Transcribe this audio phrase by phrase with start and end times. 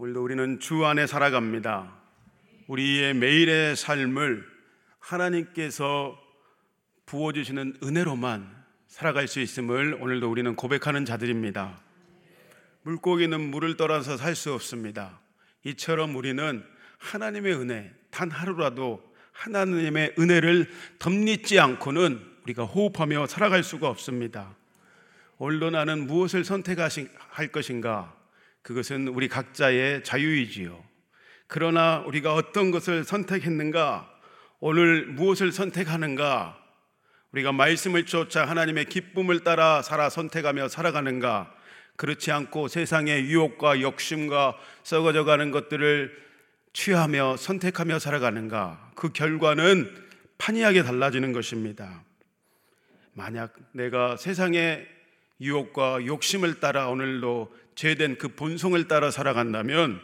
[0.00, 1.92] 오늘도 우리는 주 안에 살아갑니다.
[2.68, 4.46] 우리의 매일의 삶을
[5.00, 6.16] 하나님께서
[7.04, 8.48] 부어주시는 은혜로만
[8.86, 11.80] 살아갈 수 있음을 오늘도 우리는 고백하는 자들입니다.
[12.82, 15.18] 물고기는 물을 떠나서 살 수 없습니다.
[15.64, 16.64] 이처럼 우리는
[16.98, 19.02] 하나님의 은혜, 단 하루라도
[19.32, 20.70] 하나님의 은혜를
[21.00, 24.54] 덧립지 않고는 우리가 호흡하며 살아갈 수가 없습니다.
[25.38, 28.17] 오늘도 나는 무엇을 선택할 것인가?
[28.68, 30.84] 그것은 우리 각자의 자유이지요.
[31.46, 34.06] 그러나 우리가 어떤 것을 선택했는가?
[34.60, 36.58] 오늘 무엇을 선택하는가?
[37.32, 41.50] 우리가 말씀을 쫓아 하나님의 기쁨을 따라 살아 선택하며 살아가는가?
[41.96, 46.14] 그렇지 않고 세상의 유혹과 욕심과 썩어져 가는 것들을
[46.74, 48.92] 취하며 선택하며 살아가는가?
[48.94, 49.90] 그 결과는
[50.36, 52.04] 판이하게 달라지는 것입니다.
[53.14, 54.86] 만약 내가 세상의
[55.40, 60.00] 유혹과 욕심을 따라 오늘도 죄된 그 본성을 따라 살아간다면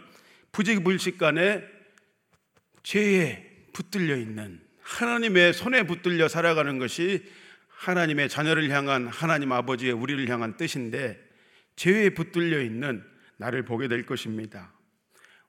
[0.53, 1.65] 부지불식간에
[2.85, 7.25] 죄에 붙들려 있는 하나님의 손에 붙들려 살아가는 것이
[7.67, 11.19] 하나님의 자녀를 향한 하나님 아버지의 우리를 향한 뜻인데
[11.75, 13.03] 죄에 붙들려 있는
[13.39, 14.73] 나를 보게 될 것입니다.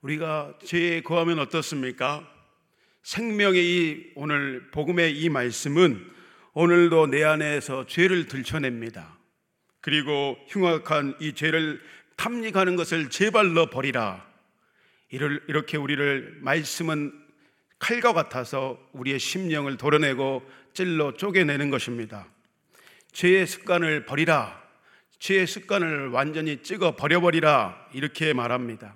[0.01, 2.27] 우리가 죄에 거하면 어떻습니까?
[3.03, 6.03] 생명의 이 오늘 복음의 이 말씀은
[6.53, 9.15] 오늘도 내 안에서 죄를 들춰냅니다.
[9.79, 11.79] 그리고 흉악한 이 죄를
[12.15, 14.25] 탐닉하는 것을 제발로 버리라.
[15.09, 17.13] 이렇게 우리를 말씀은
[17.79, 22.27] 칼과 같아서 우리의 심령을 도려내고 찔러 쪼개내는 것입니다.
[23.11, 24.61] 죄의 습관을 버리라.
[25.19, 27.89] 죄의 습관을 완전히 찍어 버려버리라.
[27.93, 28.95] 이렇게 말합니다.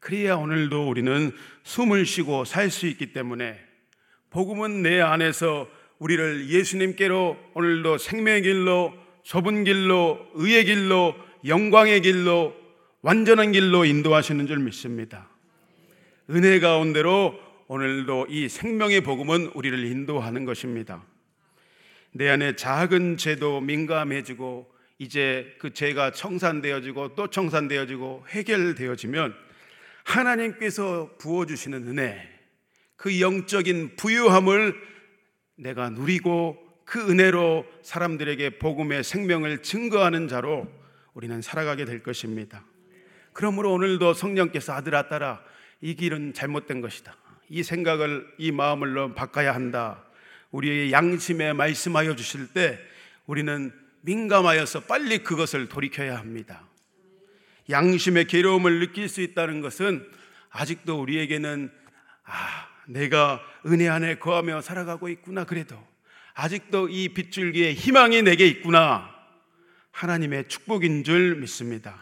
[0.00, 1.32] 그래야 오늘도 우리는
[1.64, 3.60] 숨을 쉬고 살 수 있기 때문에
[4.30, 11.14] 복음은 내 안에서 우리를 예수님께로 오늘도 생명의 길로 좁은 길로 의의 길로
[11.46, 12.54] 영광의 길로
[13.02, 15.28] 완전한 길로 인도하시는 줄 믿습니다.
[16.30, 17.38] 은혜 가운데로
[17.68, 21.04] 오늘도 이 생명의 복음은 우리를 인도하는 것입니다.
[22.12, 29.34] 내 안에 작은 죄도 민감해지고 이제 그 죄가 청산되어지고 또 청산되어지고 해결되어지면
[30.04, 32.28] 하나님께서 부어주시는 은혜,
[32.96, 34.74] 그 영적인 부유함을
[35.56, 40.68] 내가 누리고 그 은혜로 사람들에게 복음의 생명을 증거하는 자로
[41.16, 42.62] 우리는 살아가게 될 것입니다.
[43.32, 45.40] 그러므로 오늘도 성령께서 아들아 딸아
[45.80, 47.16] 이 길은 잘못된 것이다.
[47.48, 50.04] 이 생각을 이 마음을 바꿔야 한다.
[50.50, 52.78] 우리의 양심에 말씀하여 주실 때
[53.24, 53.72] 우리는
[54.02, 56.68] 민감하여서 빨리 그것을 돌이켜야 합니다.
[57.70, 60.06] 양심의 괴로움을 느낄 수 있다는 것은
[60.50, 61.72] 아직도 우리에게는
[62.24, 65.82] 아, 내가 은혜 안에 거하며 살아가고 있구나 그래도
[66.34, 69.15] 아직도 이 빗줄기에 희망이 내게 있구나
[69.96, 71.98] 하나님의 축복인 줄 믿습니다.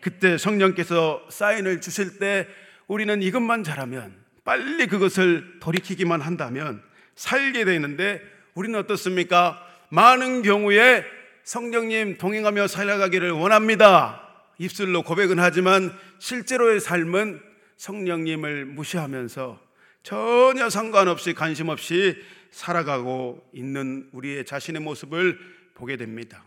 [0.00, 2.46] 그때 성령께서 사인을 주실 때
[2.86, 4.14] 우리는 이것만 잘하면
[4.44, 6.80] 빨리 그것을 돌이키기만 한다면
[7.16, 8.22] 살게 되는데
[8.54, 9.60] 우리는 어떻습니까?
[9.88, 11.04] 많은 경우에
[11.42, 14.22] 성령님 동행하며 살아가기를 원합니다.
[14.58, 17.40] 입술로 고백은 하지만 실제로의 삶은
[17.78, 19.60] 성령님을 무시하면서
[20.04, 22.16] 전혀 상관없이 관심 없이
[22.52, 25.38] 살아가고 있는 우리의 자신의 모습을
[25.74, 26.44] 보게 됩니다.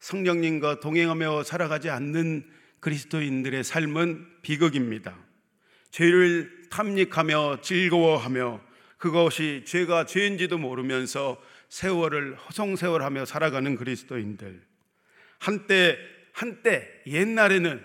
[0.00, 2.44] 성령님과 동행하며 살아가지 않는
[2.80, 5.16] 그리스도인들의 삶은 비극입니다.
[5.90, 8.60] 죄를 탐닉하며 즐거워하며
[8.98, 14.60] 그것이 죄가 죄인지도 모르면서 세월을 허송세월하며 살아가는 그리스도인들.
[15.38, 15.98] 한때
[16.32, 17.82] 한때 옛날에는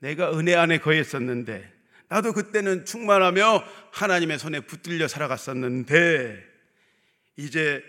[0.00, 1.72] 내가 은혜 안에 거했었는데
[2.08, 6.44] 나도 그때는 충만하며 하나님의 손에 붙들려 살아갔었는데
[7.36, 7.82] 이제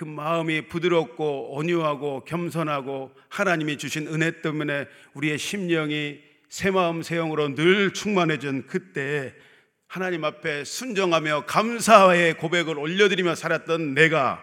[0.00, 7.54] 그 마음이 부드럽고 온유하고 겸손하고 하나님이 주신 은혜 때문에 우리의 심령이 새 마음 새 영으로
[7.54, 9.34] 늘 충만해진 그때
[9.88, 14.42] 하나님 앞에 순정하며 감사의 고백을 올려드리며 살았던 내가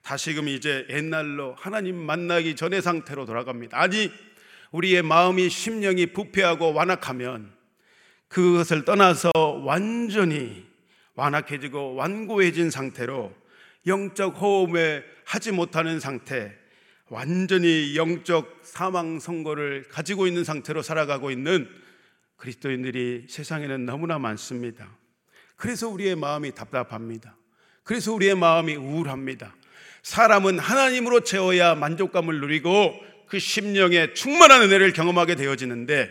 [0.00, 3.78] 다시금 이제 옛날로 하나님 만나기 전의 상태로 돌아갑니다.
[3.78, 4.10] 아니
[4.70, 7.52] 우리의 마음이 심령이 부패하고 완악하면
[8.28, 9.30] 그것을 떠나서
[9.64, 10.64] 완전히
[11.14, 13.43] 완악해지고 완고해진 상태로
[13.86, 16.52] 영적 호흡에 하지 못하는 상태,
[17.08, 21.68] 완전히 영적 사망 선고를 가지고 있는 상태로 살아가고 있는
[22.36, 24.96] 그리스도인들이 세상에는 너무나 많습니다.
[25.56, 27.36] 그래서 우리의 마음이 답답합니다.
[27.84, 29.54] 그래서 우리의 마음이 우울합니다.
[30.02, 32.94] 사람은 하나님으로 채워야 만족감을 누리고
[33.26, 36.10] 그 심령에 충만한 은혜를 경험하게 되어지는데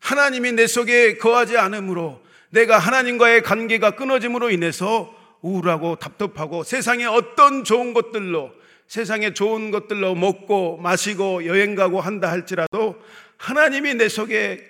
[0.00, 5.13] 하나님이 내 속에 거하지 않으므로 내가 하나님과의 관계가 끊어짐으로 인해서
[5.44, 8.52] 우울하고 답답하고 세상의 어떤 좋은 것들로
[8.86, 13.00] 세상의 좋은 것들로 먹고 마시고 여행 가고 한다 할지라도
[13.36, 14.64] 하나님이 내 속에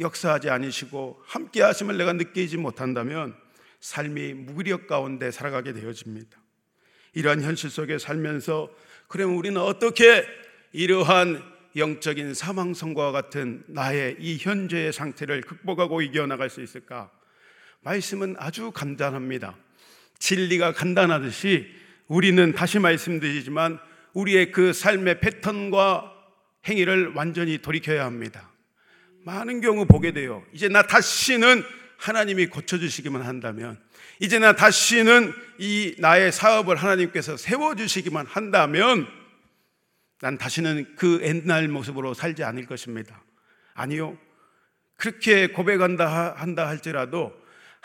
[0.00, 3.34] 역사하지 않으시고 함께 하심을 내가 느끼지 못한다면
[3.80, 6.38] 삶이 무기력 가운데 살아가게 되어집니다.
[7.14, 8.70] 이러한 현실 속에 살면서
[9.08, 10.24] 그러면 우리는 어떻게
[10.72, 11.42] 이러한
[11.76, 17.10] 영적인 사망성과 같은 나의 이 현재의 상태를 극복하고 이겨나갈 수 있을까?
[17.82, 19.56] 말씀은 아주 간단합니다.
[20.18, 21.66] 진리가 간단하듯이
[22.08, 23.78] 우리는 다시 말씀드리지만
[24.14, 26.12] 우리의 그 삶의 패턴과
[26.66, 28.50] 행위를 완전히 돌이켜야 합니다.
[29.24, 30.44] 많은 경우 보게 돼요.
[30.52, 31.62] 이제 나 다시는
[31.98, 33.78] 하나님이 고쳐주시기만 한다면,
[34.20, 39.06] 이제 나 다시는 이 나의 사업을 하나님께서 세워주시기만 한다면,
[40.20, 43.22] 난 다시는 그 옛날 모습으로 살지 않을 것입니다.
[43.74, 44.16] 아니요.
[44.96, 47.34] 그렇게 고백한다 한다 할지라도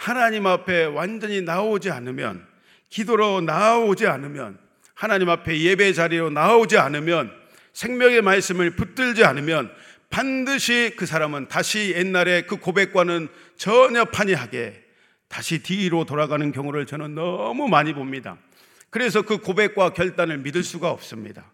[0.01, 2.44] 하나님 앞에 완전히 나오지 않으면,
[2.89, 4.57] 기도로 나오지 않으면,
[4.95, 7.31] 하나님 앞에 예배 자리로 나오지 않으면,
[7.74, 9.71] 생명의 말씀을 붙들지 않으면
[10.09, 13.27] 반드시 그 사람은 다시 옛날에 그 고백과는
[13.57, 14.83] 전혀 판이하게
[15.27, 18.39] 다시 뒤로 돌아가는 경우를 저는 너무 많이 봅니다.
[18.89, 21.45] 그래서 그 고백과 결단을 믿을 수가 없습니다.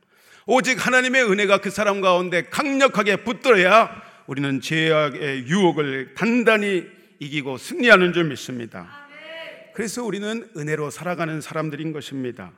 [0.45, 3.91] 오직 하나님의 은혜가 그 사람 가운데 강력하게 붙들어야
[4.25, 9.07] 우리는 죄악의 유혹을 단단히 이기고 승리하는 줄 믿습니다.
[9.73, 12.51] 그래서 우리는 은혜로 살아가는 사람들인 것입니다.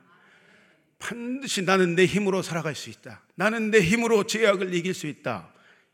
[0.99, 3.21] 반드시 나는 내 힘으로 살아갈 수 있다.
[3.35, 5.53] 나는 내 힘으로 죄악을 이길 수 있다.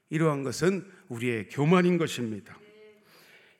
[0.09, 2.57] 이러한 것은 우리의 교만인 것입니다.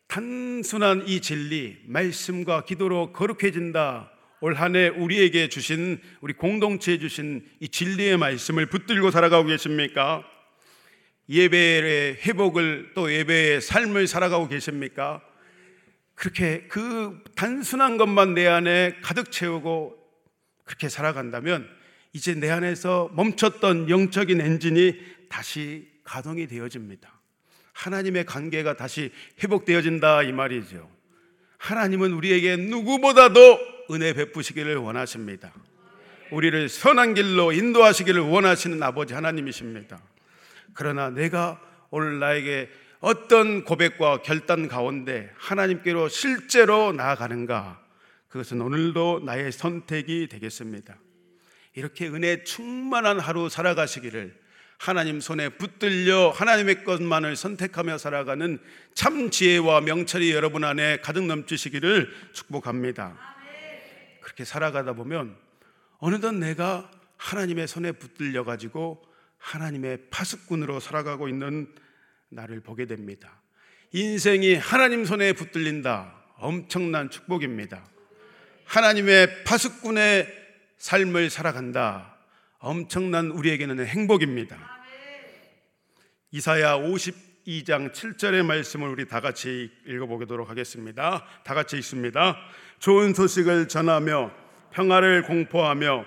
[0.08, 4.12] 단순한 이 진리, 말씀과 기도로 거룩해진다.
[4.42, 10.24] 올 한 해 우리에게 주신, 우리 공동체에 주신 이 진리의 말씀을 붙들고 살아가고 계십니까?
[11.30, 15.22] 예배의 회복을 또 예배의 삶을 살아가고 계십니까?
[16.14, 19.98] 그렇게 그 단순한 것만 내 안에 가득 채우고
[20.64, 21.68] 그렇게 살아간다면
[22.14, 25.00] 이제 내 안에서 멈췄던 영적인 엔진이
[25.30, 27.12] 다시 가동이 되어집니다.
[27.74, 29.12] 하나님의 관계가 다시
[29.44, 30.90] 회복되어진다 이 말이죠.
[31.58, 33.60] 하나님은 우리에게 누구보다도
[33.92, 35.52] 은혜 베푸시기를 원하십니다.
[36.32, 40.02] 우리를 선한 길로 인도하시기를 원하시는 아버지 하나님이십니다.
[40.76, 42.70] 그러나 내가 오늘 나에게
[43.00, 47.82] 어떤 고백과 결단 가운데 하나님께로 실제로 나아가는가?
[48.28, 50.98] 그것은 오늘도 나의 선택이 되겠습니다.
[51.74, 54.36] 이렇게 은혜 충만한 하루 살아가시기를
[54.78, 58.60] 하나님 손에 붙들려 하나님의 것만을 선택하며 살아가는
[58.94, 63.18] 참 지혜와 명철이 여러분 안에 가득 넘치시기를 축복합니다.
[64.22, 65.38] 그렇게 살아가다 보면
[66.00, 69.02] 어느덧 내가 하나님의 손에 붙들려 가지고
[69.38, 71.74] 하나님의 파수꾼으로 살아가고 있는
[72.30, 73.42] 나를 보게 됩니다.
[73.92, 76.14] 인생이 하나님 손에 붙들린다.
[76.38, 77.86] 엄청난 축복입니다.
[78.66, 80.28] 하나님의 파수꾼의
[80.78, 82.18] 삶을 살아간다.
[82.58, 84.58] 엄청난 우리에게는 행복입니다.
[86.32, 91.26] 이사야 52장 7절의 말씀을 우리 다 같이 읽어보도록 하겠습니다.
[91.44, 92.38] 다 같이 읽습니다.
[92.80, 94.32] 좋은 소식을 전하며
[94.74, 96.06] 평화를 공포하며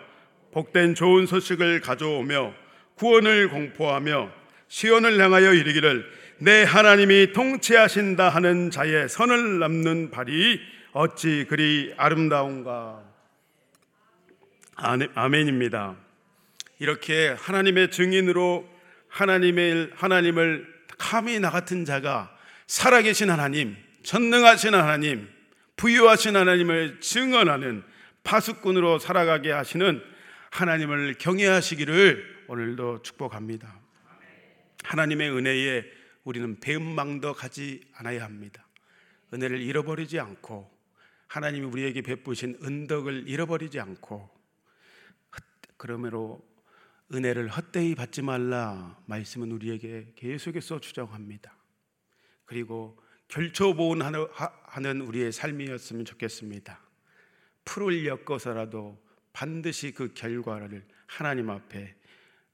[0.52, 2.52] 복된 좋은 소식을 가져오며
[2.98, 4.30] 구원을 공포하며
[4.68, 6.04] 시온을 향하여 이르기를
[6.38, 10.60] 내 하나님이 통치하신다 하는 자의 선을 남는 발이
[10.92, 13.02] 어찌 그리 아름다운가.
[14.76, 15.96] 아멘입니다.
[16.78, 18.68] 이렇게 하나님의 증인으로
[19.08, 20.66] 하나님의 하나님을
[20.96, 22.30] 감히 나 같은 자가
[22.66, 25.28] 살아계신 하나님, 전능하신 하나님,
[25.76, 27.82] 부유하신 하나님을 증언하는
[28.22, 30.02] 파수꾼으로 살아가게 하시는
[30.50, 33.78] 하나님을 경외하시기를 오늘도 축복합니다.
[34.82, 35.84] 하나님의 은혜에
[36.24, 38.66] 우리는 배은망덕 하지 않아야 합니다.
[39.34, 40.70] 은혜를 잃어버리지 않고
[41.26, 44.30] 하나님이 우리에게 베푸신 은덕을 잃어버리지 않고
[45.76, 46.42] 그러므로
[47.12, 51.54] 은혜를 헛되이 받지 말라 말씀은 우리에게 계속해서 주장합니다.
[52.46, 56.80] 그리고 결초보온하는 우리의 삶이었으면 좋겠습니다.
[57.66, 58.98] 풀을 엮어서라도
[59.34, 61.94] 반드시 그 결과를 하나님 앞에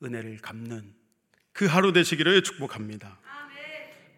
[0.04, 0.92] 은혜를 갚는
[1.52, 3.18] 그 하루 되시기를 축복합니다.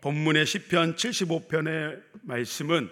[0.00, 2.88] 본문의 시편 75편의 말씀은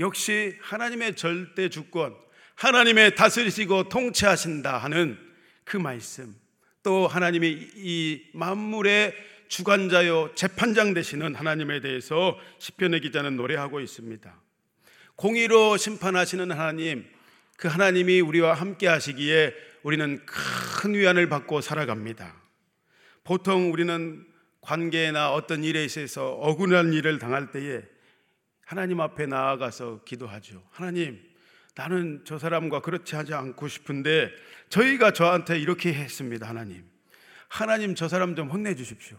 [0.00, 2.14] 역시 하나님의 절대 주권,
[2.54, 5.18] 하나님의 다스리시고 통치하신다 하는
[5.64, 6.34] 그 말씀,
[6.82, 9.14] 또 하나님이 이 만물의
[9.48, 14.40] 주관자요 재판장 되시는 하나님에 대해서 시편의 기자는 노래하고 있습니다.
[15.16, 17.04] 공의로 심판하시는 하나님,
[17.56, 22.37] 그 하나님이 우리와 함께 하시기에 우리는 큰 위안을 받고 살아갑니다.
[23.28, 24.26] 보통 우리는
[24.62, 27.82] 관계나 어떤 일에 있어서 억울한 일을 당할 때에
[28.64, 30.66] 하나님 앞에 나아가서 기도하죠.
[30.70, 31.22] 하나님,
[31.74, 34.30] 나는 저 사람과 그렇지 하지 않고 싶은데
[34.70, 36.48] 저희가 저한테 이렇게 했습니다.
[36.48, 36.90] 하나님.
[37.48, 39.18] 하나님 저 사람 좀 혼내 주십시오.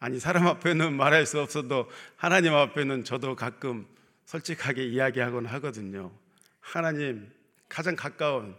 [0.00, 3.86] 아니 사람 앞에는 말할 수 없어도 하나님 앞에는 저도 가끔
[4.24, 6.10] 솔직하게 이야기하곤 하거든요.
[6.58, 7.32] 하나님
[7.68, 8.56] 가장 가까운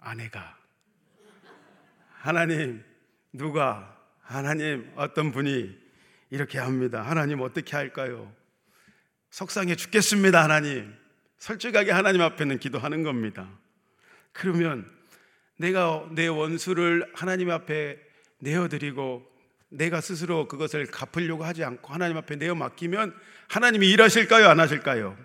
[0.00, 0.58] 아내가
[2.18, 2.82] 하나님
[3.34, 5.76] 누가 하나님 어떤 분이
[6.30, 7.02] 이렇게 합니다.
[7.02, 8.32] 하나님 어떻게 할까요?
[9.30, 10.40] 속상해 죽겠습니다.
[10.40, 10.94] 하나님
[11.38, 13.48] 솔직하게 하나님 앞에는 기도하는 겁니다.
[14.32, 14.88] 그러면
[15.56, 17.98] 내가 내 원수를 하나님 앞에
[18.38, 19.26] 내어드리고
[19.68, 23.12] 내가 스스로 그것을 갚으려고 하지 않고 하나님 앞에 내어 맡기면
[23.48, 24.48] 하나님이 일하실까요?
[24.48, 25.18] 안 하실까요?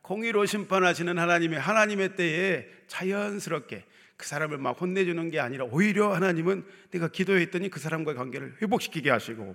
[0.00, 3.84] 공의로 심판하시는 하나님의 하나님의 때에 자연스럽게
[4.16, 9.54] 그 사람을 막 혼내주는 게 아니라 오히려 하나님은 내가 기도했더니 그 사람과의 관계를 회복시키게 하시고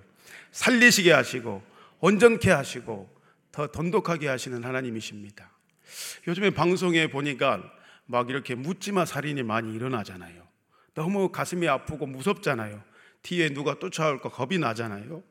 [0.52, 1.62] 살리시게 하시고
[2.00, 3.10] 온전케 하시고
[3.50, 5.50] 더 돈독하게 하시는 하나님이십니다.
[6.26, 7.62] 요즘에 방송에 보니까
[8.06, 10.42] 막 이렇게 묻지마 살인이 많이 일어나잖아요.
[10.94, 12.82] 너무 가슴이 아프고 무섭잖아요.
[13.22, 15.22] 뒤에 누가 쫓아올까 겁이 나잖아요.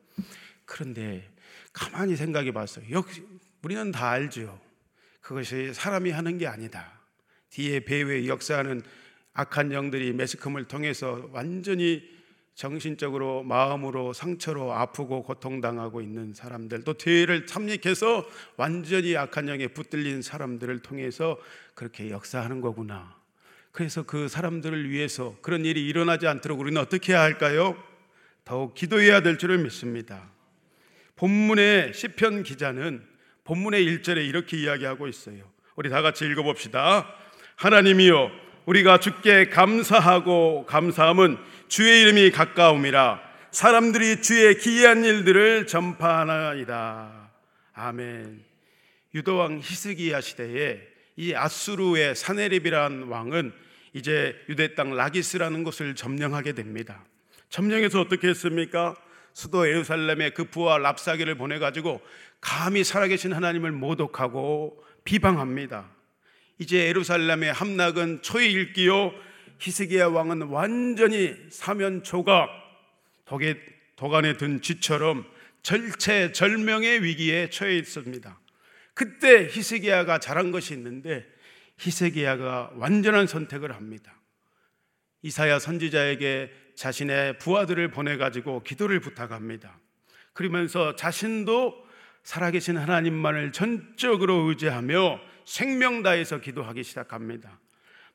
[0.64, 1.30] 그런데
[1.72, 2.84] 가만히 생각해 봤어요.
[2.90, 3.22] 역시
[3.62, 4.60] 우리는 다 알죠.
[5.20, 7.00] 그것이 사람이 하는 게 아니다.
[7.50, 8.82] 뒤에 배후에 역사하는
[9.34, 12.02] 악한 영들이 매스컴을 통해서 완전히
[12.54, 20.80] 정신적으로 마음으로 상처로 아프고 고통당하고 있는 사람들 또 뒤를 참닉해서 완전히 악한 영에 붙들린 사람들을
[20.80, 21.38] 통해서
[21.74, 23.16] 그렇게 역사하는 거구나.
[23.72, 27.82] 그래서 그 사람들을 위해서 그런 일이 일어나지 않도록 우리는 어떻게 해야 할까요?
[28.44, 30.30] 더욱 기도해야 될 줄을 믿습니다.
[31.16, 33.06] 본문의 시편 기자는
[33.44, 35.50] 본문의 1절에 이렇게 이야기하고 있어요.
[35.74, 37.14] 우리 다 같이 읽어 봅시다.
[37.56, 38.30] 하나님이여
[38.66, 41.38] 우리가 주께 감사하고 감사함은
[41.68, 47.30] 주의 이름이 가까움이라 사람들이 주의 기이한 일들을 전파하나이다.
[47.74, 48.44] 아멘.
[49.14, 50.80] 유도왕 히스기야 시대에
[51.16, 53.52] 이 아수르의 사네립이란 왕은
[53.94, 57.04] 이제 유대 땅 라기스라는 곳을 점령하게 됩니다.
[57.50, 58.96] 점령해서 어떻게 했습니까?
[59.34, 62.00] 수도 예루살렘에 그 부하 랍사기를 보내 가지고
[62.40, 65.90] 감히 살아계신 하나님을 모독하고 비방합니다.
[66.62, 69.12] 이제 예루살렘의 함락은 초일기요
[69.58, 72.50] 히스기야 왕은 완전히 사면 초각
[73.24, 73.58] 독에
[73.96, 75.24] 도간에 든 쥐처럼
[75.62, 78.38] 절체절명의 위기에 처해 있습니다.
[78.94, 81.26] 그때 히스기야가 잘한 것이 있는데
[81.78, 84.14] 히스기야가 완전한 선택을 합니다.
[85.22, 89.80] 이사야 선지자에게 자신의 부하들을 보내 가지고 기도를 부탁합니다.
[90.32, 91.74] 그러면서 자신도
[92.22, 97.60] 살아계신 하나님만을 전적으로 의지하며 생명 다해서 기도하기 시작합니다.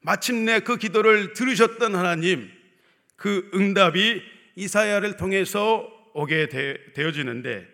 [0.02, 2.50] 마침내 그 기도를 들으셨던 하나님,
[3.16, 4.22] 그 응답이
[4.56, 6.50] 이사야를 통해서 오게
[6.94, 7.68] 되어지는데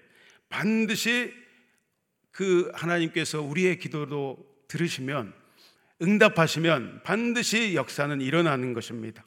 [0.49, 1.33] 반드시
[2.31, 5.33] 그 하나님께서 우리의 기도도 들으시면
[6.01, 9.23] 응답하시면 반드시 역사는 일어나는 것입니다.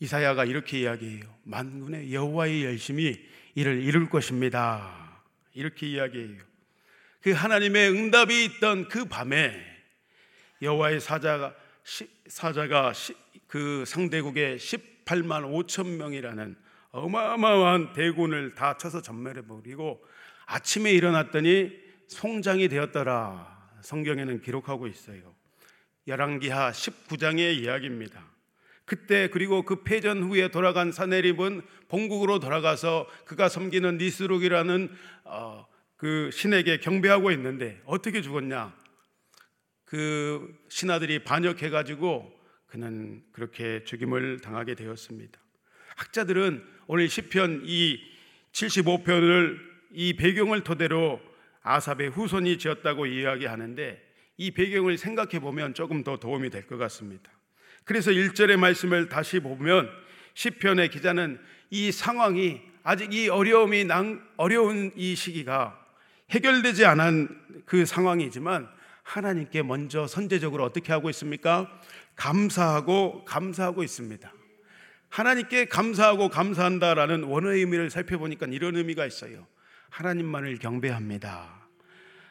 [0.00, 1.24] 이사야가 이렇게 이야기해요.
[1.44, 5.22] 만군의 여호와의 열심히 이를 이룰 것입니다.
[5.52, 6.53] 이렇게 이야기해요.
[7.24, 9.58] 그 하나님의 응답이 있던 그 밤에
[10.60, 11.54] 여호와의 사자가
[12.26, 12.92] 사자가
[13.46, 16.54] 그 상대국의 18만 5천 명이라는
[16.90, 20.04] 어마어마한 대군을 다 쳐서 전멸해 버리고
[20.44, 21.72] 아침에 일어났더니
[22.08, 23.70] 송장이 되었더라.
[23.80, 25.34] 성경에는 기록하고 있어요.
[26.06, 28.22] 열왕기하 19장의 이야기입니다.
[28.84, 36.78] 그때 그리고 그 패전 후에 돌아간 사내립은 본국으로 돌아가서 그가 섬기는 니스룩이라는 어, 그 신에게
[36.78, 38.74] 경배하고 있는데 어떻게 죽었냐?
[39.84, 42.32] 그 신하들이 반역해 가지고
[42.66, 45.38] 그는 그렇게 죽임을 당하게 되었습니다.
[45.96, 48.00] 학자들은 오늘 시편 이
[48.52, 49.58] 75편을
[49.92, 51.20] 이 배경을 토대로
[51.62, 54.02] 아삽의 후손이 지었다고 이야기하는데
[54.36, 57.30] 이 배경을 생각해 보면 조금 더 도움이 될 것 같습니다.
[57.84, 59.88] 그래서 1절의 말씀을 다시 보면
[60.34, 61.38] 시편의 기자는
[61.70, 65.83] 이 상황이 아직 이 어려움이 난, 어려운 이 시기가
[66.30, 68.68] 해결되지 않은 그 상황이지만
[69.02, 71.70] 하나님께 먼저 선제적으로 어떻게 하고 있습니까?
[72.16, 74.32] 감사하고 감사하고 있습니다.
[75.10, 79.46] 하나님께 감사하고 감사한다라는 원어의 의미를 살펴보니까 이런 의미가 있어요.
[79.90, 81.64] 하나님만을 경배합니다.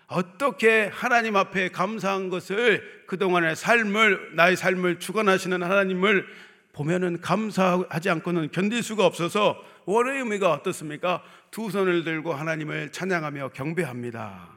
[0.07, 6.25] 어떻게 하나님 앞에 감사한 것을 그동안의 삶을 나의 삶을 주관하시는 하나님을
[6.73, 11.23] 보면은 감사하지 않고는 견딜 수가 없어서 원의 의미가 어떻습니까?
[11.51, 14.49] 두 손을 들고 하나님을 찬양하며 경배합니다.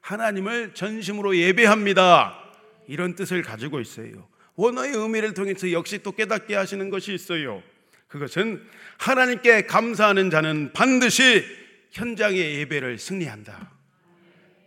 [0.00, 2.38] 하나님을 전심으로 예배합니다.
[2.86, 4.28] 이런 뜻을 가지고 있어요.
[4.56, 7.62] 원어의 의미를 통해서 역시 또 깨닫게 하시는 것이 있어요.
[8.08, 8.62] 그것은
[8.98, 11.44] 하나님께 감사하는 자는 반드시
[11.92, 13.72] 현장의 예배를 승리한다.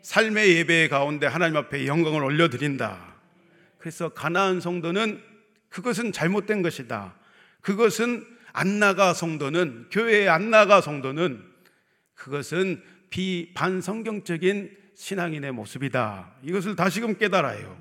[0.02, 3.16] 삶의 예배 가운데 하나님 앞에 영광을 올려드린다.
[3.78, 5.22] 그래서 가나안 성도는
[5.70, 7.16] 그것은 잘못된 것이다.
[7.62, 11.44] 그것은 안 나가 성도는 교회에 안 나가 성도는
[12.16, 16.34] 그것은 비반성경적인 신앙인의 모습이다.
[16.44, 17.80] 이것을 다시금 깨달아요.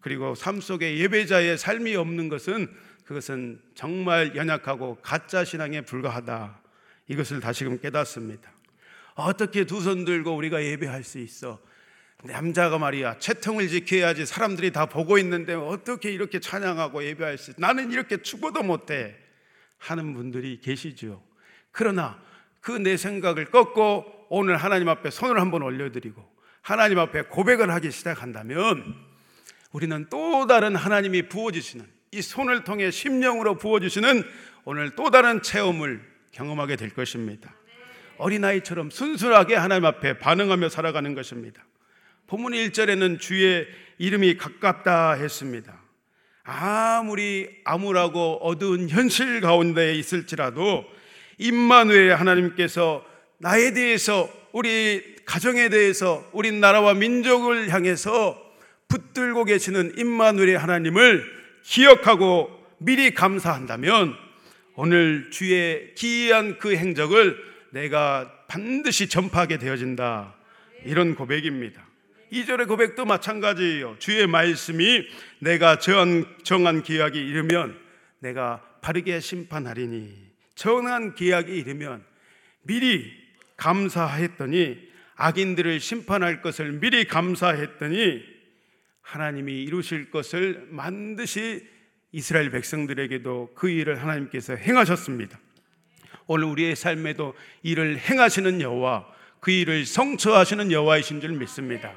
[0.00, 2.68] 그리고 삶 속에 예배자의 삶이 없는 것은
[3.04, 6.60] 그것은 정말 연약하고 가짜 신앙에 불과하다.
[7.08, 8.50] 이것을 다시금 깨닫습니다.
[9.14, 11.60] 어떻게 두 손 들고 우리가 예배할 수 있어?
[12.22, 17.52] 남자가 말이야 채통을 지켜야지 사람들이 다 보고 있는데 어떻게 이렇게 찬양하고 예배할 수?
[17.56, 19.16] 나는 이렇게 죽어도 못해
[19.78, 21.22] 하는 분들이 계시죠.
[21.72, 22.20] 그러나
[22.60, 26.22] 그 내 생각을 꺾고 오늘 하나님 앞에 손을 한번 올려드리고
[26.62, 28.94] 하나님 앞에 고백을 하기 시작한다면
[29.72, 34.24] 우리는 또 다른 하나님이 부어주시는 이 손을 통해 심령으로 부어주시는
[34.64, 36.00] 오늘 또 다른 체험을
[36.32, 37.54] 경험하게 될 것입니다.
[38.18, 41.64] 어린아이처럼 순수하게 하나님 앞에 반응하며 살아가는 것입니다.
[42.30, 43.66] 본문 1절에는 주의
[43.98, 45.80] 이름이 가깝다 했습니다.
[46.44, 50.84] 아무리 암울하고 어두운 현실 가운데 있을지라도
[51.38, 53.04] 임마누엘 하나님께서
[53.38, 58.40] 나에 대해서 우리 가정에 대해서 우리 나라와 민족을 향해서
[58.86, 61.24] 붙들고 계시는 임마누엘 하나님을
[61.64, 64.14] 기억하고 미리 감사한다면
[64.76, 67.36] 오늘 주의 기이한 그 행적을
[67.70, 70.36] 내가 반드시 전파하게 되어진다.
[70.84, 71.89] 이런 고백입니다.
[72.32, 73.96] 2절의 고백도 마찬가지예요.
[73.98, 75.06] 주의 말씀이
[75.40, 77.78] 내가 정한, 정한 기약이 이르면
[78.20, 82.04] 내가 바르게 심판하리니 정한 기약이 이르면
[82.62, 83.12] 미리
[83.56, 84.78] 감사했더니
[85.16, 88.22] 악인들을 심판할 것을 미리 감사했더니
[89.02, 91.66] 하나님이 이루실 것을 반드시
[92.12, 95.38] 이스라엘 백성들에게도 그 일을 하나님께서 행하셨습니다.
[96.26, 99.06] 오늘 우리의 삶에도 일을 행하시는 여호와,
[99.40, 101.92] 그 일을 성처하시는 여호와이신 줄 믿습니다.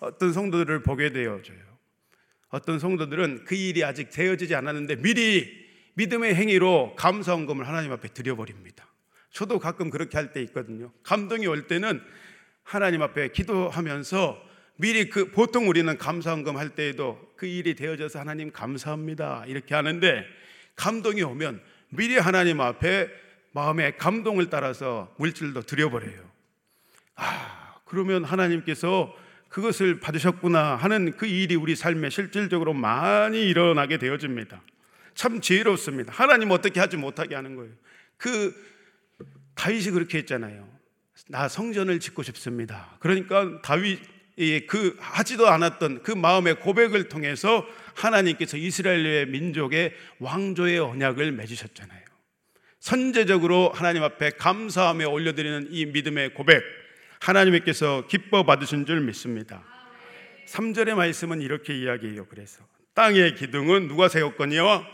[0.00, 1.58] 어떤 성도들을 보게 되어져요.
[2.48, 8.88] 어떤 성도들은 그 일이 아직 되어지지 않았는데 미리 믿음의 행위로 감사원금을 하나님 앞에 드려버립니다.
[9.30, 10.92] 저도 가끔 그렇게 할 때 있거든요.
[11.02, 12.00] 감동이 올 때는
[12.64, 19.44] 하나님 앞에 기도하면서 미리 그 보통 우리는 감사원금 할 때에도 그 일이 되어져서 하나님 감사합니다
[19.46, 20.24] 이렇게 하는데
[20.74, 23.08] 감동이 오면 미리 하나님 앞에
[23.52, 26.30] 마음의 감동을 따라서 물질도 드려버려요.
[27.16, 29.14] 아 그러면 하나님께서
[29.50, 34.62] 그것을 받으셨구나 하는 그 일이 우리 삶에 실질적으로 많이 일어나게 되어집니다.
[35.14, 36.12] 참 지혜롭습니다.
[36.12, 37.72] 하나님 어떻게 하지 못하게 하는 거예요.
[38.16, 38.54] 그
[39.56, 40.66] 다윗이 그렇게 했잖아요.
[41.28, 42.96] 나 성전을 짓고 싶습니다.
[43.00, 52.00] 그러니까 다윗이 그 하지도 않았던 그 마음의 고백을 통해서 하나님께서 이스라엘의 민족의 왕조의 언약을 맺으셨잖아요.
[52.78, 56.62] 선제적으로 하나님 앞에 감사하며 올려드리는 이 믿음의 고백,
[57.20, 59.62] 하나님께서 기뻐 받으신 줄 믿습니다.
[60.48, 62.26] 3절의 말씀은 이렇게 이야기해요.
[62.26, 64.86] 그래서 땅의 기둥은 누가 세웠거니와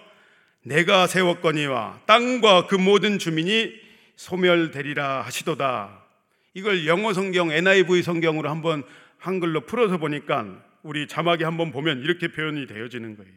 [0.65, 3.73] 내가 세웠거니와 땅과 그 모든 주민이
[4.17, 6.05] 소멸되리라 하시도다.
[6.55, 8.83] 이걸 영어 성경 NIV 성경으로 한번
[9.19, 13.33] 한글로 풀어서 보니까 우리 자막에 한번 보면 이렇게 표현이 되어지는 거예요.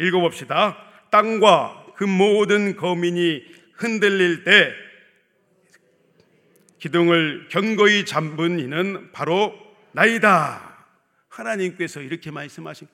[0.00, 0.76] 읽어봅시다.
[1.10, 3.42] 땅과 그 모든 거민이
[3.74, 4.72] 흔들릴 때
[6.84, 9.54] 기둥을 견고히 잡은 이는 바로
[9.92, 10.84] 나이다.
[11.30, 12.88] 하나님께서 이렇게 말씀하신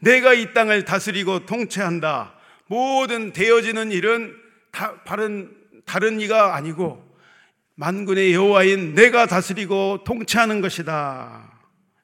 [0.00, 2.34] 내가 이 땅을 다스리고 통치한다.
[2.66, 4.34] 모든 되어지는 일은
[4.72, 5.54] 다, 다른
[5.84, 7.08] 다른 이가 아니고
[7.76, 11.48] 만군의 여호와인 내가 다스리고 통치하는 것이다.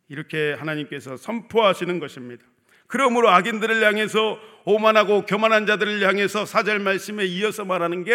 [0.09, 2.44] 이렇게 하나님께서 선포하시는 것입니다.
[2.87, 8.12] 그러므로 악인들을 향해서 오만하고 교만한 자들을 향해서 사절 말씀에 이어서 말하는 게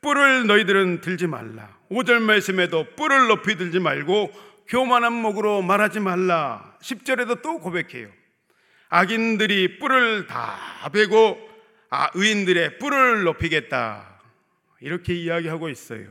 [0.00, 1.76] 뿔을 너희들은 들지 말라.
[1.90, 4.32] 5절 말씀에도 뿔을 높이 들지 말고
[4.68, 6.76] 교만한 목으로 말하지 말라.
[6.80, 8.08] 10절에도 또 고백해요.
[8.88, 11.48] 악인들이 뿔을 다 베고
[11.90, 14.20] 아, 의인들의 뿔을 높이겠다.
[14.80, 16.08] 이렇게 이야기하고 있어요.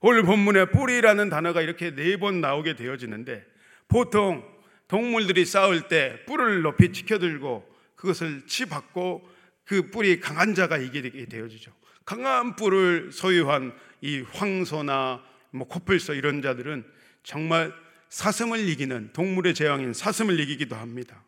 [0.00, 3.44] 오늘 본문에 뿔이라는 단어가 이렇게 네 번 나오게 되어지는데
[3.88, 4.44] 보통
[4.88, 9.28] 동물들이 싸울 때 뿔을 높이 치켜들고 그것을 치받고
[9.64, 11.72] 그 뿔이 강한 자가 이기게 되어지죠.
[12.06, 16.84] 강한 뿔을 소유한 이 황소나 뭐 코뿔소 이런 자들은
[17.24, 17.74] 정말
[18.08, 21.22] 사슴을 이기는 동물의 재앙인 사슴을 이기기도 합니다.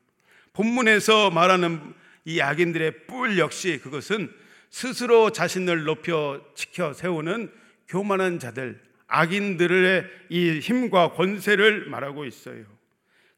[0.52, 4.32] 본문에서 말하는 이 악인들의 뿔 역시 그것은
[4.70, 7.50] 스스로 자신을 높여 지켜 세우는
[7.88, 12.64] 교만한 자들, 악인들의 이 힘과 권세를 말하고 있어요.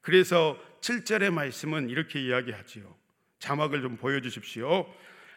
[0.03, 2.95] 그래서 7절의 말씀은 이렇게 이야기하지요.
[3.39, 4.87] 자막을 좀 보여주십시오.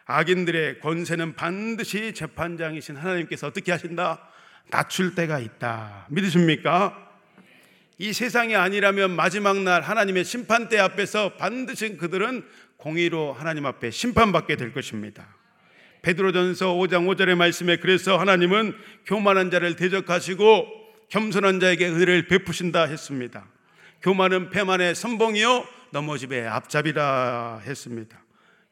[0.06, 4.28] 악인들의 권세는 반드시 재판장이신 하나님께서 어떻게 하신다?
[4.70, 6.06] 낮출 때가 있다.
[6.10, 7.00] 믿으십니까?
[7.98, 12.44] 이 세상이 아니라면 마지막 날 하나님의 심판대 앞에서 반드시 그들은
[12.76, 15.26] 공의로 하나님 앞에 심판받게 될 것입니다.
[16.02, 18.74] 베드로전서 5장 5절의 말씀에 그래서 하나님은
[19.06, 20.66] 교만한 자를 대적하시고
[21.08, 23.46] 겸손한 자에게 은혜를 베푸신다 했습니다.
[24.02, 28.23] 교만은 패만의 선봉이요 넘어집의 앞잡이라 했습니다.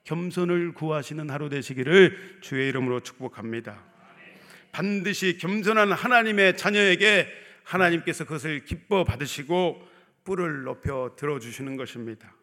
[0.05, 3.83] 겸손을 구하시는 하루 되시기를 주의 이름으로 축복합니다.
[4.73, 7.29] 반드시 겸손한 하나님의 자녀에게
[7.65, 9.89] 하나님께서 그것을 기뻐 받으시고
[10.25, 12.35] 뿔을 높여 들어주시는 것입니다.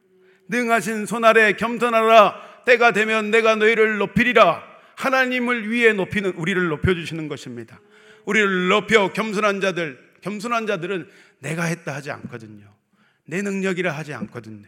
[0.48, 4.64] 능하신 손 아래 겸손하라 때가 되면 내가 너희를 높이리라
[4.96, 7.80] 하나님을 위해 높이는 우리를 높여주시는 것입니다.
[8.26, 12.66] 우리를 높여 겸손한 자들 겸손한 자들은 내가 했다 하지 않거든요.
[13.26, 14.68] 내 능력이라 하지 않거든요.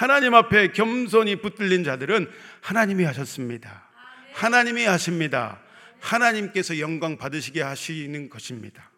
[0.00, 2.26] 하나님 앞에 겸손히 붙들린 자들은
[2.62, 3.86] 하나님이 하셨습니다.
[4.32, 5.60] 하나님이 하십니다.
[6.00, 8.90] 하나님께서 영광 받으시게 하시는 것입니다.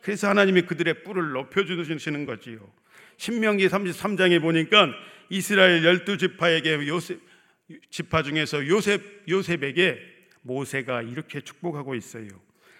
[0.00, 2.58] 그래서 하나님이 그들의 뿔을 높여주시는 거지요.
[3.18, 4.88] 신명기 33장에 보니까
[5.28, 7.20] 이스라엘 열두 지파에게 요셉
[7.90, 9.96] 지파 중에서 요셉 요셉에게
[10.42, 12.26] 모세가 이렇게 축복하고 있어요.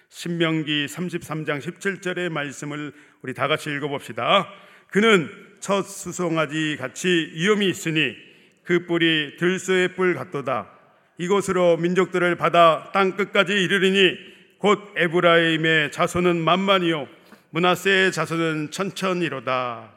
[0.09, 4.53] 신명기 33장 17절의 말씀을 우리 다 같이 읽어 봅시다.
[4.91, 5.29] 그는
[5.61, 8.17] 첫 수송아지 같이 위험이 있으니
[8.63, 10.71] 그 뿔이 들소의 뿔 같도다.
[11.19, 14.17] 이곳으로 민족들을 받아 땅 끝까지 이르리니
[14.59, 17.09] 곧 에브라임의 자손은 만만이요
[17.51, 19.93] 문하세의 자손은 천천이로다.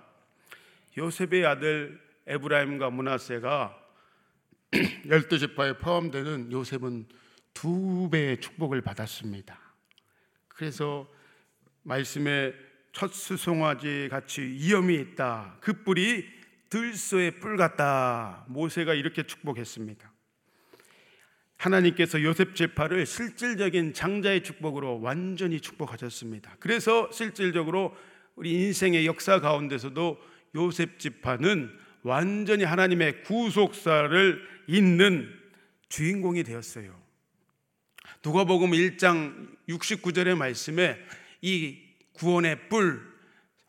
[0.97, 3.77] 요셉의 아들 에브라임과 문하세가
[5.07, 7.07] 열두 지파에 포함되는 요셉은
[7.53, 9.59] 두 배의 축복을 받았습니다.
[10.47, 11.09] 그래서
[11.83, 12.53] 말씀에
[12.91, 15.57] 첫 수송아지 같이 위험이 있다.
[15.61, 16.25] 그 뿔이
[16.69, 18.45] 들소의 뿔 같다.
[18.47, 20.11] 모세가 이렇게 축복했습니다.
[21.57, 26.55] 하나님께서 요셉 제파를 실질적인 장자의 축복으로 완전히 축복하셨습니다.
[26.59, 27.95] 그래서 실질적으로
[28.35, 30.17] 우리 인생의 역사 가운데서도
[30.55, 31.71] 요셉 지파는
[32.03, 35.31] 완전히 하나님의 구속사를 잇는
[35.89, 36.99] 주인공이 되었어요.
[38.23, 40.97] 누가복음 1장 69절의 말씀에
[41.41, 41.90] 이
[42.21, 43.01] 구원의 뿔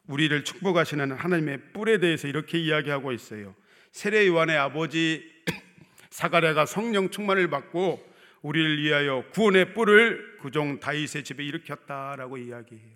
[0.09, 3.55] 우리를 축복하시는 하나님의 뿔에 대해서 이렇게 이야기하고 있어요.
[3.93, 5.25] 세례 요한의 아버지
[6.11, 8.07] 사가랴가 성령 충만을 받고
[8.43, 12.91] 우리를 위하여 구원의 뿔을 그종 다윗의 집에 일으켰다라고 이야기해요.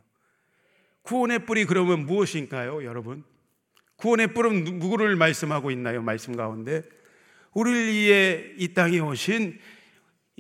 [1.01, 3.25] 구원의 뿔이 그러면 무엇인가요, 여러분?
[3.97, 6.03] 구원의 뿔은 누구를 말씀하고 있나요?
[6.03, 6.83] 말씀 가운데
[7.55, 9.59] 우리를 위해 이 땅에 오신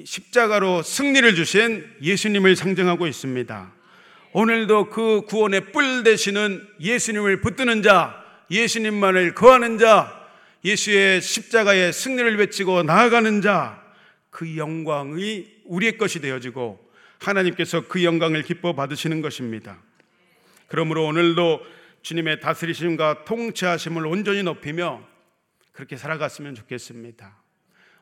[0.04, 3.76] 십자가로 승리를 주신 예수님을 상징하고 있습니다.
[4.38, 10.28] 오늘도 그 구원의 뿔 되시는 예수님을 붙드는 자, 예수님만을 거하는 자,
[10.62, 13.82] 예수의 십자가의 승리를 외치고 나아가는 자,
[14.28, 16.86] 그 영광이 우리의 것이 되어지고
[17.18, 19.78] 하나님께서 그 영광을 기뻐 받으시는 것입니다.
[20.68, 21.62] 그러므로 오늘도
[22.02, 25.02] 주님의 다스리심과 통치하심을 온전히 높이며
[25.72, 27.42] 그렇게 살아갔으면 좋겠습니다.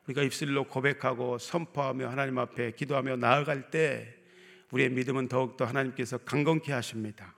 [0.09, 4.24] 우리가 입술로 고백하고 선포하며 하나님 앞에 기도하며 나아갈 때
[4.71, 7.35] 우리의 믿음은 더욱더 하나님께서 강건케 하십니다.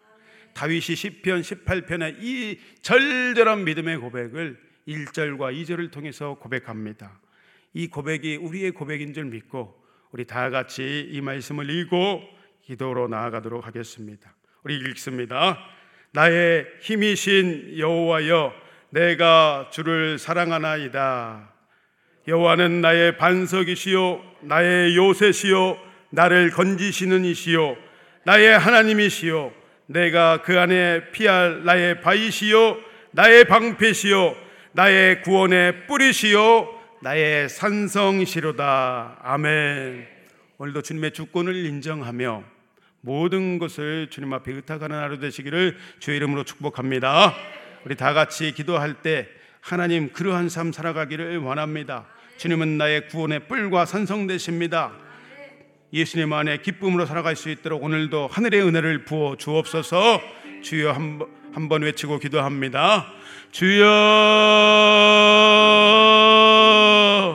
[0.54, 4.58] 다윗이 시편 18편의 이 절절한 믿음의 고백을
[4.88, 7.20] 1절과 2절을 통해서 고백합니다.
[7.74, 12.22] 이 고백이 우리의 고백인 줄 믿고 우리 다 같이 이 말씀을 읽고
[12.62, 14.34] 기도로 나아가도록 하겠습니다.
[14.62, 15.58] 우리 읽습니다.
[16.12, 18.54] 나의 힘이신 여호와여
[18.90, 21.52] 내가 주를 사랑하나이다.
[22.26, 27.76] 여호와는 나의 반석이시요 나의 요새시요 나를 건지시는 이시요.
[28.24, 29.52] 나의 하나님이시요.
[29.86, 32.78] 내가 그 안에 피할 나의 바위시요.
[33.12, 34.36] 나의 방패시요.
[34.72, 36.68] 나의 구원의 뿌리시요.
[37.02, 39.18] 나의 산성시로다.
[39.22, 40.06] 아멘.
[40.58, 42.42] 오늘도 주님의 주권을 인정하며
[43.00, 47.34] 모든 것을 주님 앞에 의탁하는 하루 되시기를 주의 이름으로 축복합니다.
[47.84, 49.28] 우리 다 같이 기도할 때
[49.60, 52.06] 하나님 그러한 삶 살아가기를 원합니다.
[52.38, 54.92] 주님은 나의 구원의 뿔과 산성 되십니다.
[55.92, 60.20] 예수님 안에 기쁨으로 살아갈 수 있도록 오늘도 하늘의 은혜를 부어 주옵소서.
[60.62, 60.92] 주여
[61.54, 63.06] 한번 외치고 기도합니다.
[63.52, 63.84] 주여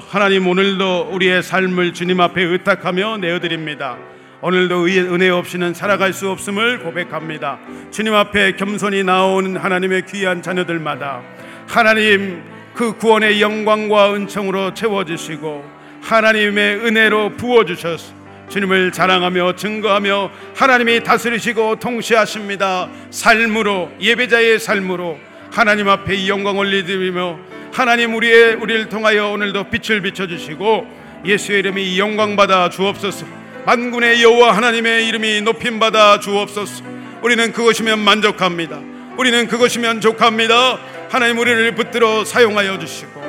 [0.10, 3.98] 하나님 오늘도 우리의 삶을 주님 앞에 의탁하며 내어드립니다.
[4.42, 7.60] 오늘도 은혜 없이는 살아갈 수 없음을 고백합니다.
[7.92, 11.22] 주님 앞에 겸손히 나오는 하나님의 귀한 자녀들마다
[11.70, 15.64] 하나님 그 구원의 영광과 은총으로 채워주시고
[16.02, 18.21] 하나님의 은혜로 부어주셔서
[18.52, 22.90] 주님을 자랑하며 증거하며 하나님이 다스리시고 통치하십니다.
[23.10, 25.18] 삶으로 예배자의 삶으로
[25.50, 27.40] 하나님 앞에 이 영광 올리드리며
[27.72, 30.86] 하나님 우리의 우리를 통하여 오늘도 빛을 비춰 주시고
[31.26, 33.26] 예수의 이름이 영광 받아 주옵소서.
[33.66, 36.84] 만군의 여호와 하나님의 이름이 높임 받아 주옵소서.
[37.22, 38.82] 우리는 그것이면 만족합니다.
[39.18, 40.78] 우리는 그것이면 족합니다.
[41.10, 43.21] 하나님 우리를 붙들어 사용하여 주시고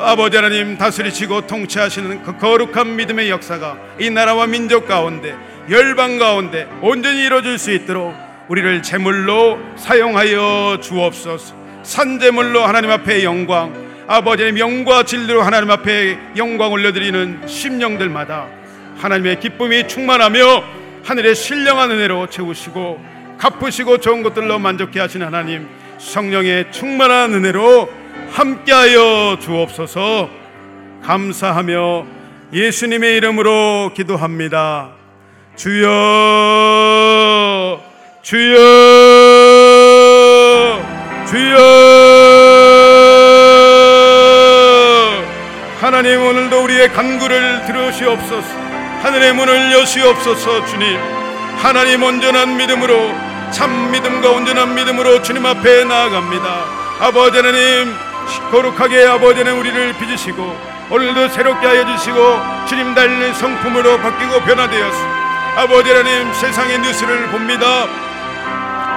[0.00, 5.34] 아버지 하나님 다스리시고 통치하시는 그 거룩한 믿음의 역사가 이 나라와 민족 가운데
[5.68, 8.14] 열방 가운데 온전히 이루어질 수 있도록
[8.46, 11.54] 우리를 제물로 사용하여 주옵소서.
[11.82, 13.74] 산제물로 하나님 앞에 영광
[14.06, 18.46] 아버지의 명과 진리로 하나님 앞에 영광 올려드리는 심령들마다
[18.98, 20.62] 하나님의 기쁨이 충만하며
[21.04, 23.04] 하늘의 신령한 은혜로 채우시고
[23.38, 30.28] 갚으시고 좋은 것들로 만족케 하신 하나님 성령의 충만한 은혜로 함께하여 주옵소서.
[31.02, 32.06] 감사하며
[32.52, 34.90] 예수님의 이름으로 기도합니다.
[35.56, 35.88] 주여
[38.22, 38.58] 주여
[41.26, 41.58] 주여.
[45.80, 48.46] 하나님 오늘도 우리의 간구를 들으시옵소서.
[49.02, 50.98] 하늘의 문을 여시옵소서 주님.
[51.56, 52.94] 하나님 온전한 믿음으로
[53.50, 56.64] 참 믿음과 온전한 믿음으로 주님 앞에 나아갑니다.
[57.00, 58.07] 아버지 하나님
[58.50, 64.98] 거룩하게 아버지 하나님 우리를 빚으시고 오늘도 새롭게 하여 주시고 주님 달린 성품으로 바뀌고 변화되었어
[65.56, 67.86] 아버지 하나님 세상의 뉴스를 봅니다.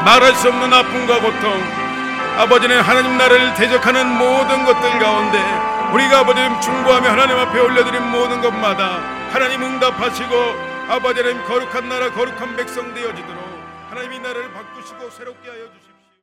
[0.05, 1.81] 말할 수 없는 아픔과 고통
[2.37, 5.37] 아버지는 하나님 나라를 대적하는 모든 것들 가운데
[5.93, 8.99] 우리가 아버지님 중보하며 하나님 앞에 올려드린 모든 것마다
[9.31, 10.35] 하나님 응답하시고
[10.89, 15.90] 아버지 하나님 거룩한 나라 거룩한 백성 되어지도록 하나님이 나라를 바꾸시고 새롭게 하여 주시옵소서